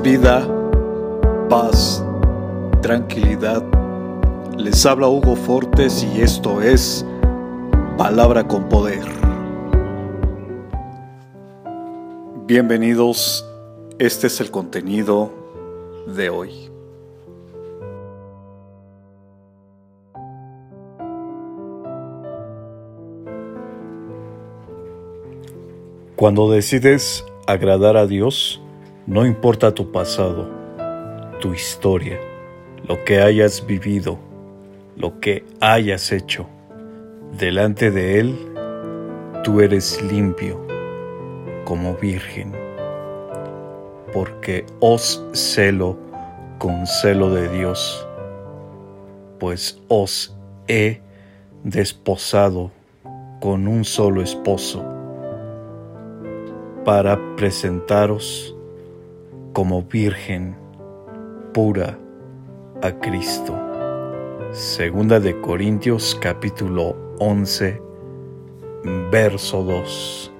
[0.00, 0.48] vida,
[1.48, 2.04] paz,
[2.82, 3.62] tranquilidad.
[4.56, 7.04] Les habla Hugo Fortes y esto es
[7.96, 9.04] Palabra con Poder.
[12.46, 13.44] Bienvenidos,
[13.98, 15.32] este es el contenido
[16.06, 16.70] de hoy.
[26.16, 28.63] Cuando decides agradar a Dios,
[29.06, 30.48] no importa tu pasado,
[31.38, 32.18] tu historia,
[32.88, 34.18] lo que hayas vivido,
[34.96, 36.46] lo que hayas hecho.
[37.38, 38.34] Delante de Él,
[39.42, 40.66] tú eres limpio
[41.66, 42.52] como virgen,
[44.14, 45.98] porque os celo
[46.58, 48.06] con celo de Dios,
[49.38, 50.34] pues os
[50.66, 51.02] he
[51.62, 52.70] desposado
[53.40, 54.82] con un solo esposo
[56.86, 58.53] para presentaros
[59.54, 60.56] como virgen
[61.54, 61.96] pura
[62.82, 63.54] a Cristo.
[64.50, 67.80] Segunda de Corintios capítulo 11,
[69.12, 70.32] verso 2.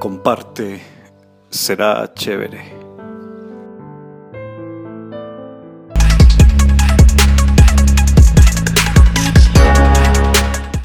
[0.00, 0.80] Comparte,
[1.50, 2.79] será chévere.